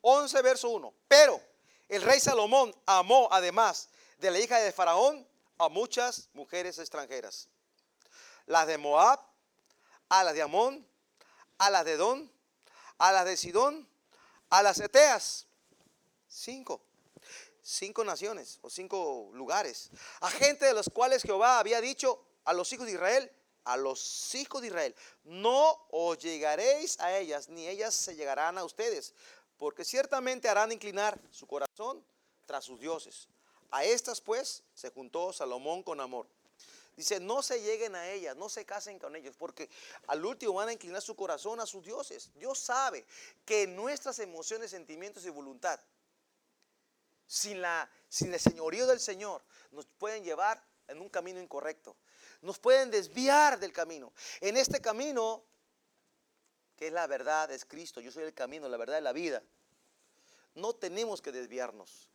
[0.00, 0.94] 11 verso 1.
[1.06, 1.38] Pero
[1.86, 7.48] el rey Salomón amó además de la hija de Faraón a muchas mujeres extranjeras.
[8.46, 9.20] Las de Moab,
[10.08, 10.86] a las de Amón,
[11.58, 12.32] a las de Don,
[12.96, 13.87] a las de Sidón,
[14.50, 15.46] a las Eteas.
[16.28, 16.82] Cinco
[17.68, 22.72] cinco naciones o cinco lugares, a gente de los cuales Jehová había dicho a los
[22.72, 23.30] hijos de Israel,
[23.64, 28.64] a los hijos de Israel, no os llegaréis a ellas, ni ellas se llegarán a
[28.64, 29.12] ustedes,
[29.58, 32.02] porque ciertamente harán inclinar su corazón
[32.46, 33.28] tras sus dioses.
[33.70, 36.26] A estas pues se juntó Salomón con amor.
[36.98, 39.70] Dice, no se lleguen a ellas, no se casen con ellos, porque
[40.08, 42.32] al último van a inclinar su corazón a sus dioses.
[42.34, 43.06] Dios sabe
[43.44, 45.78] que nuestras emociones, sentimientos y voluntad
[47.24, 51.94] sin, la, sin el señorío del Señor, nos pueden llevar en un camino incorrecto.
[52.42, 54.12] Nos pueden desviar del camino.
[54.40, 55.44] En este camino,
[56.74, 58.00] que es la verdad, es Cristo.
[58.00, 59.40] Yo soy el camino, la verdad y la vida.
[60.56, 62.10] No tenemos que desviarnos.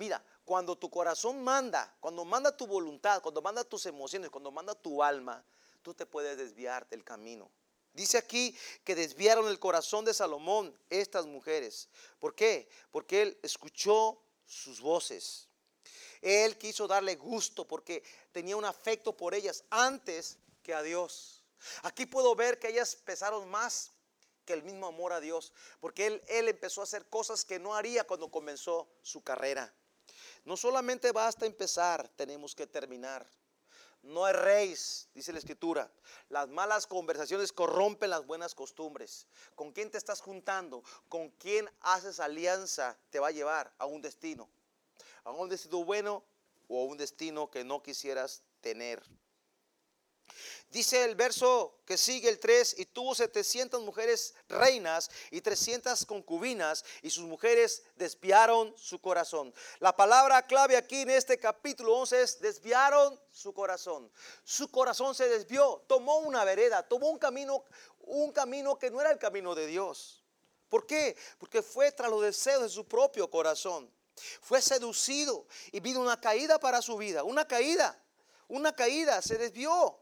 [0.00, 4.74] Mira, cuando tu corazón manda, cuando manda tu voluntad, cuando manda tus emociones, cuando manda
[4.74, 5.44] tu alma,
[5.82, 7.50] tú te puedes desviar del camino.
[7.92, 11.90] Dice aquí que desviaron el corazón de Salomón estas mujeres.
[12.18, 12.70] ¿Por qué?
[12.90, 15.48] Porque él escuchó sus voces.
[16.22, 21.44] Él quiso darle gusto porque tenía un afecto por ellas antes que a Dios.
[21.82, 23.92] Aquí puedo ver que ellas pesaron más
[24.46, 27.74] que el mismo amor a Dios, porque él, él empezó a hacer cosas que no
[27.74, 29.70] haría cuando comenzó su carrera.
[30.44, 33.26] No solamente basta empezar, tenemos que terminar.
[34.02, 35.90] No erréis, dice la escritura.
[36.30, 39.26] Las malas conversaciones corrompen las buenas costumbres.
[39.54, 40.82] ¿Con quién te estás juntando?
[41.08, 42.96] ¿Con quién haces alianza?
[43.10, 44.48] Te va a llevar a un destino.
[45.24, 46.24] A un destino bueno
[46.68, 49.02] o a un destino que no quisieras tener.
[50.70, 56.84] Dice el verso que sigue el 3, y tuvo 700 mujeres reinas y 300 concubinas,
[57.02, 59.52] y sus mujeres desviaron su corazón.
[59.80, 64.10] La palabra clave aquí en este capítulo 11 es desviaron su corazón.
[64.44, 67.64] Su corazón se desvió, tomó una vereda, tomó un camino,
[68.02, 70.22] un camino que no era el camino de Dios.
[70.68, 71.16] ¿Por qué?
[71.38, 73.90] Porque fue tras los deseos de su propio corazón.
[74.40, 78.00] Fue seducido y vino una caída para su vida, una caída,
[78.46, 79.99] una caída, se desvió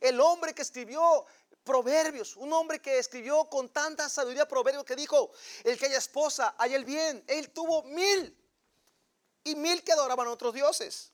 [0.00, 1.26] el hombre que escribió
[1.64, 5.32] Proverbios, un hombre que escribió con tanta sabiduría Proverbios que dijo,
[5.64, 7.24] el que haya esposa, hay el bien.
[7.26, 8.36] Él tuvo mil
[9.42, 11.10] y mil que adoraban a otros dioses.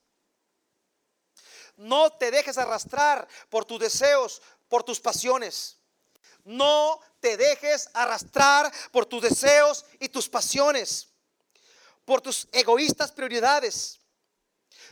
[1.76, 5.78] No te dejes arrastrar por tus deseos, por tus pasiones.
[6.44, 11.08] No te dejes arrastrar por tus deseos y tus pasiones,
[12.04, 14.00] por tus egoístas prioridades.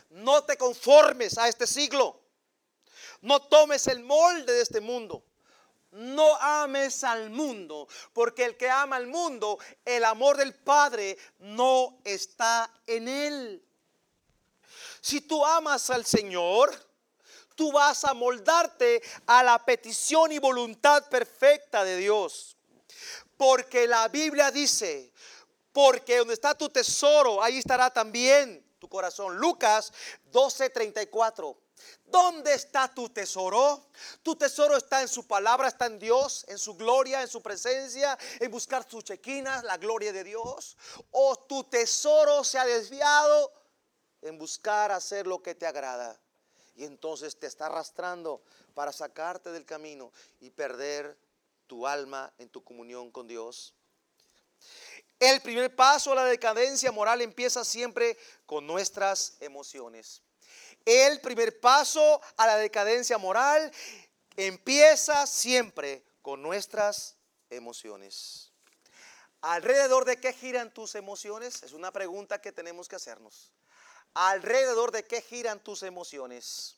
[0.09, 2.21] No te conformes a este siglo.
[3.23, 5.25] No tomes el molde de este mundo.
[5.93, 11.99] No ames al mundo, porque el que ama al mundo, el amor del Padre no
[12.05, 13.65] está en él.
[15.01, 16.73] Si tú amas al Señor,
[17.57, 22.57] tú vas a moldarte a la petición y voluntad perfecta de Dios.
[23.37, 25.13] Porque la Biblia dice,
[25.73, 29.37] porque donde está tu tesoro, ahí estará también tu corazón.
[29.39, 29.93] Lucas
[30.31, 31.57] 12:34.
[32.05, 33.89] ¿Dónde está tu tesoro?
[34.23, 38.19] Tu tesoro está en su palabra, está en Dios, en su gloria, en su presencia,
[38.39, 40.77] en buscar sus chequinas, la gloria de Dios.
[41.11, 43.53] O tu tesoro se ha desviado
[44.23, 46.21] en buscar hacer lo que te agrada.
[46.75, 48.43] Y entonces te está arrastrando
[48.75, 51.19] para sacarte del camino y perder
[51.67, 53.75] tu alma en tu comunión con Dios.
[55.19, 60.23] El primer paso a la decadencia moral empieza siempre con nuestras emociones.
[60.93, 63.71] El primer paso a la decadencia moral
[64.37, 67.15] empieza siempre con nuestras
[67.49, 68.51] emociones.
[69.41, 71.63] ¿Alrededor de qué giran tus emociones?
[71.63, 73.53] Es una pregunta que tenemos que hacernos.
[74.15, 76.77] ¿Alrededor de qué giran tus emociones?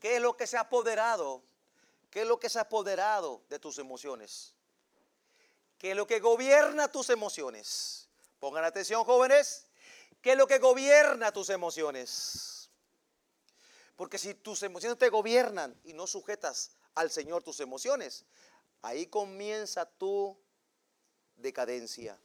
[0.00, 1.44] ¿Qué es lo que se ha apoderado?
[2.10, 4.52] ¿Qué es lo que se ha apoderado de tus emociones?
[5.78, 8.08] ¿Qué es lo que gobierna tus emociones?
[8.40, 9.68] Pongan atención, jóvenes.
[10.24, 12.70] ¿Qué es lo que gobierna tus emociones?
[13.94, 18.24] Porque si tus emociones te gobiernan y no sujetas al Señor tus emociones,
[18.80, 20.34] ahí comienza tu
[21.36, 22.18] decadencia.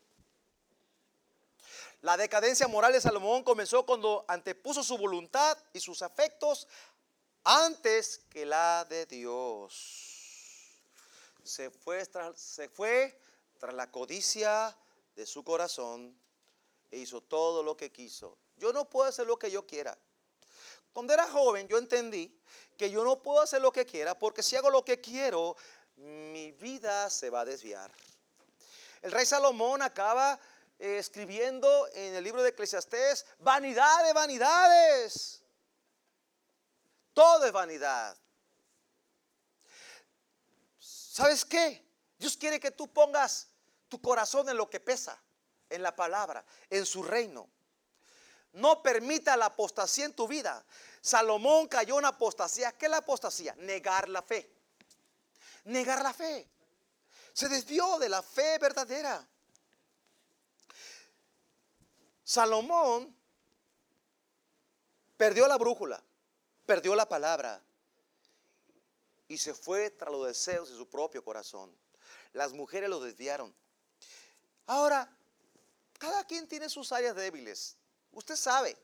[2.00, 6.70] La decadencia moral de Salomón comenzó cuando antepuso su voluntad y sus afectos
[7.44, 10.80] antes que la de Dios.
[11.44, 13.20] Se fue tras, se fue
[13.58, 14.74] tras la codicia
[15.18, 16.18] de su corazón
[16.92, 18.38] e hizo todo lo que quiso.
[18.58, 19.98] Yo no puedo hacer lo que yo quiera.
[20.94, 22.36] Cuando era joven yo entendí
[22.78, 25.56] que yo no puedo hacer lo que quiera porque si hago lo que quiero,
[25.96, 27.92] mi vida se va a desviar.
[29.02, 30.40] El rey Salomón acaba
[30.78, 35.42] eh, escribiendo en el libro de Eclesiastés, vanidad de vanidades.
[37.14, 38.18] Todo es vanidad.
[40.80, 41.86] ¿Sabes qué?
[42.18, 43.48] Dios quiere que tú pongas
[43.88, 45.22] tu corazón en lo que pesa
[45.70, 47.48] en la palabra, en su reino.
[48.54, 50.66] No permita la apostasía en tu vida.
[51.02, 52.72] Salomón cayó en apostasía.
[52.72, 53.56] ¿Qué es la apostasía?
[53.58, 54.52] Negar la fe.
[55.66, 56.48] Negar la fe.
[57.34, 59.26] Se desvió de la fe verdadera.
[62.24, 63.16] Salomón
[65.18, 66.02] perdió la brújula,
[66.66, 67.62] perdió la palabra
[69.28, 71.76] y se fue tras los deseos de su propio corazón.
[72.34, 73.54] Las mujeres lo desviaron.
[74.66, 75.10] Ahora,
[76.00, 77.78] cada quien tiene sus áreas débiles.
[78.12, 78.76] Usted sabe.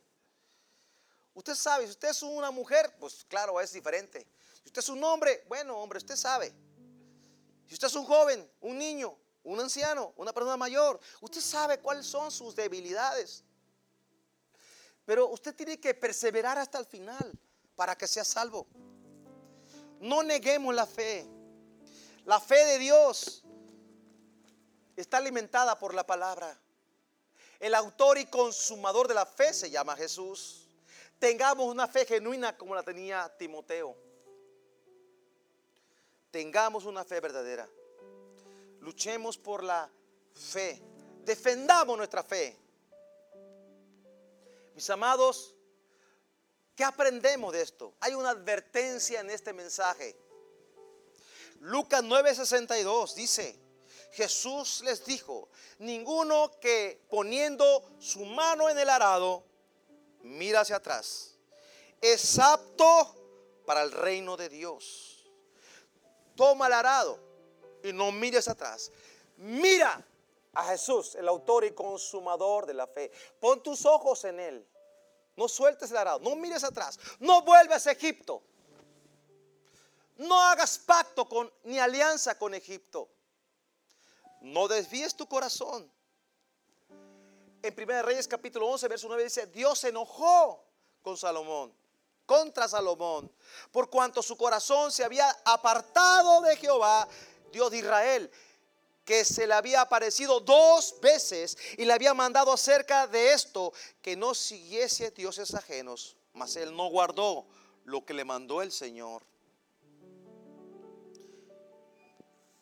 [1.34, 4.28] Usted sabe, si usted es una mujer, pues claro, es diferente.
[4.62, 6.54] Si usted es un hombre, bueno, hombre, usted sabe.
[7.68, 12.06] Si usted es un joven, un niño, un anciano, una persona mayor, usted sabe cuáles
[12.06, 13.44] son sus debilidades.
[15.06, 17.32] Pero usted tiene que perseverar hasta el final
[17.76, 18.68] para que sea salvo.
[20.00, 21.28] No neguemos la fe.
[22.26, 23.44] La fe de Dios
[24.96, 26.60] está alimentada por la palabra.
[27.60, 30.68] El autor y consumador de la fe se llama Jesús.
[31.20, 33.96] Tengamos una fe genuina como la tenía Timoteo.
[36.32, 37.68] Tengamos una fe verdadera.
[38.82, 39.90] Luchemos por la
[40.34, 40.82] fe.
[41.24, 42.58] Defendamos nuestra fe.
[44.76, 45.56] Mis amados,
[46.76, 47.94] ¿qué aprendemos de esto?
[48.02, 50.18] Hay una advertencia en este mensaje.
[51.62, 53.58] Lucas 9:62 dice,
[54.16, 55.50] Jesús les dijo,
[55.80, 59.44] ninguno que poniendo su mano en el arado
[60.22, 61.36] mira hacia atrás,
[62.00, 63.14] es apto
[63.66, 65.30] para el reino de Dios.
[66.36, 67.20] Toma el arado
[67.84, 68.90] y no mires atrás.
[69.36, 70.02] Mira
[70.54, 73.12] a Jesús, el autor y consumador de la fe.
[73.40, 74.66] Pon tus ojos en Él.
[75.36, 76.98] No sueltes el arado, no mires atrás.
[77.20, 78.42] No vuelvas a Egipto.
[80.18, 83.10] No hagas pacto con, ni alianza con Egipto.
[84.46, 85.92] No desvíes tu corazón.
[87.64, 90.64] En 1 Reyes capítulo 11, verso 9 dice, Dios se enojó
[91.02, 91.74] con Salomón,
[92.28, 93.32] contra Salomón,
[93.72, 97.08] por cuanto su corazón se había apartado de Jehová,
[97.52, 98.32] Dios de Israel,
[99.04, 103.74] que se le había aparecido dos veces y le había mandado acerca de esto,
[104.04, 107.48] que no siguiese dioses ajenos, mas él no guardó
[107.84, 109.24] lo que le mandó el Señor.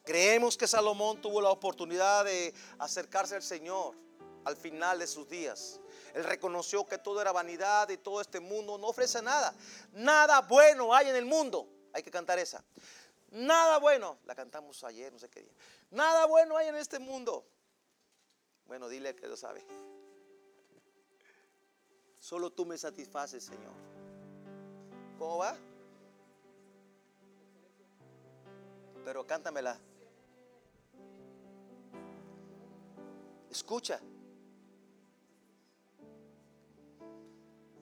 [0.04, 3.95] Creemos que Salomón tuvo la oportunidad de acercarse al Señor
[4.45, 5.80] al final de sus días.
[6.14, 9.56] Él reconoció que todo era vanidad y todo este mundo no ofrece nada.
[9.93, 11.68] Nada bueno hay en el mundo.
[11.93, 12.64] Hay que cantar esa.
[13.32, 14.20] Nada bueno.
[14.26, 15.54] La cantamos ayer, no sé qué día.
[15.91, 17.45] Nada bueno hay en este mundo.
[18.66, 19.66] Bueno, dile que lo sabe.
[22.20, 23.74] Solo tú me satisfaces, Señor.
[25.18, 25.58] ¿Cómo va?
[29.04, 29.78] Pero cántamela.
[33.54, 34.01] Escucha.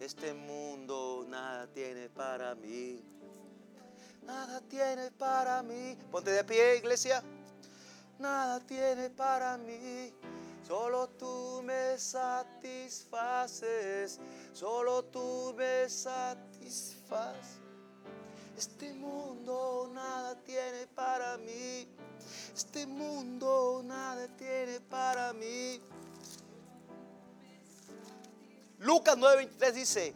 [0.02, 3.02] Este mundo nada tiene para mí.
[4.22, 5.98] Nada tiene para mí.
[6.12, 7.24] Ponte de pie, iglesia.
[8.20, 10.14] Nada tiene para mí.
[10.68, 14.20] Solo tú me satisfaces.
[14.52, 17.62] Solo tú me satisfaces.
[18.58, 21.88] Este mundo nada tiene para mí.
[22.56, 25.80] Este mundo nada tiene para mí.
[28.80, 30.14] Lucas 9:23 dice,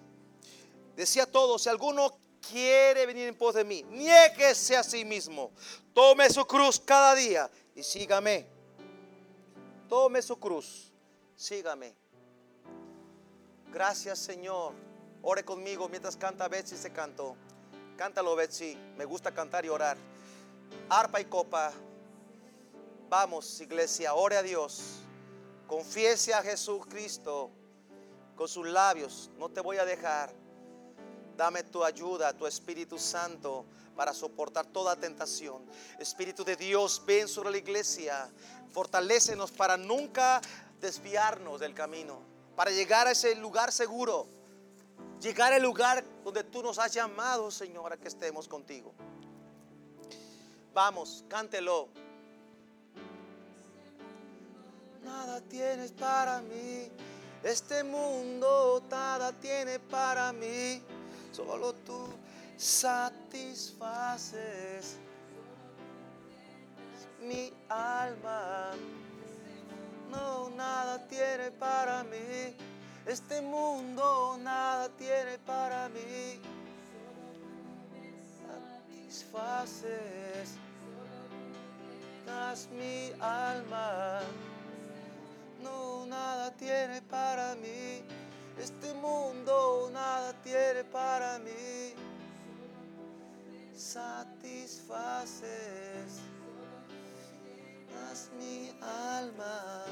[0.95, 2.17] decía todo, si alguno
[2.49, 5.51] quiere venir en pos de mí, niéguese a sí mismo,
[5.93, 8.47] tome su cruz cada día y sígame.
[9.87, 10.91] Tome su cruz,
[11.35, 11.95] sígame.
[13.71, 14.73] Gracias Señor.
[15.21, 17.35] Ore conmigo mientras canta Betsy se cantó.
[17.97, 19.97] Cántalo Betsy, me gusta cantar y orar.
[20.89, 21.71] Arpa y copa,
[23.09, 25.01] Vamos, iglesia, ore a Dios.
[25.67, 27.51] Confiese a Jesucristo
[28.35, 29.29] con sus labios.
[29.37, 30.33] No te voy a dejar.
[31.37, 35.65] Dame tu ayuda, tu Espíritu Santo, para soportar toda tentación.
[35.99, 38.31] Espíritu de Dios, ven sobre la iglesia.
[38.71, 40.41] Fortalécenos para nunca
[40.79, 42.21] desviarnos del camino.
[42.55, 44.27] Para llegar a ese lugar seguro.
[45.21, 48.93] Llegar al lugar donde tú nos has llamado, Señor, a que estemos contigo.
[50.73, 51.89] Vamos, cántelo.
[55.05, 56.89] Nada tienes para mí.
[57.43, 60.81] Este mundo nada tiene para mí.
[61.31, 62.07] Solo tú
[62.57, 64.97] satisfaces
[67.21, 68.71] mi alma.
[70.09, 72.55] No, nada tiene para mí.
[73.05, 76.41] Este mundo nada tiene para mí.
[78.41, 80.57] Satisfaces
[82.71, 84.21] mi alma
[85.65, 88.03] no nada tiene para mí.
[88.57, 91.93] Este mundo nada tiene para mí.
[93.75, 95.25] Satisfaces
[98.39, 99.83] mi alma.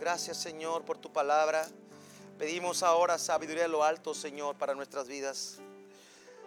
[0.00, 1.68] Gracias Señor por tu palabra.
[2.36, 5.58] Pedimos ahora sabiduría de lo alto, Señor, para nuestras vidas.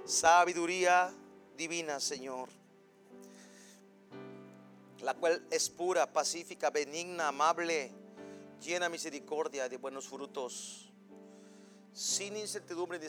[0.06, 1.14] Sabiduría
[1.56, 2.63] divina, Señor
[5.04, 7.92] la cual es pura, pacífica, benigna, amable,
[8.62, 10.90] llena misericordia de buenos frutos,
[11.92, 13.00] sin incertidumbre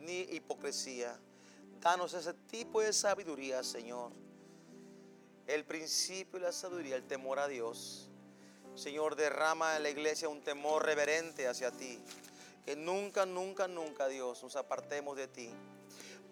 [0.00, 1.18] ni, hipocresía.
[1.80, 4.12] Danos ese tipo de sabiduría, Señor.
[5.46, 8.08] El principio de la sabiduría, el temor a Dios.
[8.76, 11.98] Señor, derrama en la iglesia un temor reverente hacia ti.
[12.64, 15.50] Que nunca, nunca, nunca, Dios, nos apartemos de ti.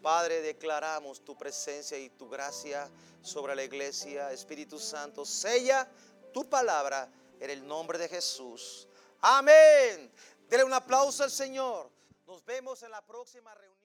[0.01, 2.89] Padre, declaramos tu presencia y tu gracia
[3.23, 4.33] sobre la iglesia.
[4.33, 5.89] Espíritu Santo, sella
[6.33, 8.89] tu palabra en el nombre de Jesús.
[9.21, 10.11] Amén.
[10.49, 11.91] Dele un aplauso al Señor.
[12.27, 13.79] Nos vemos en la próxima reunión.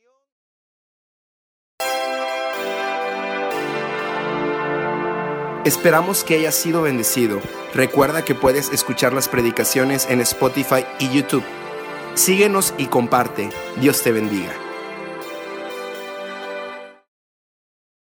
[5.66, 7.40] Esperamos que hayas sido bendecido.
[7.74, 11.44] Recuerda que puedes escuchar las predicaciones en Spotify y YouTube.
[12.16, 13.50] Síguenos y comparte.
[13.78, 14.63] Dios te bendiga.